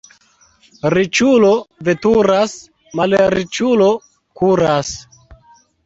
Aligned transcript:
Riĉulo 0.93 1.51
veturas, 1.89 2.57
malriĉulo 3.03 3.95
kuras. 4.43 4.95